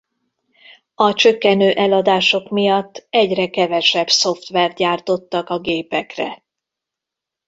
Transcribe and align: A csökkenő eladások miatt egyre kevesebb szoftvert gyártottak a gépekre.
A 0.95 1.13
csökkenő 1.13 1.71
eladások 1.71 2.49
miatt 2.49 3.07
egyre 3.09 3.49
kevesebb 3.49 4.09
szoftvert 4.09 4.75
gyártottak 4.77 5.49
a 5.49 5.59
gépekre. 5.59 6.43